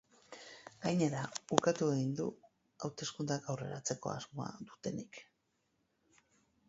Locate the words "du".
2.21-2.25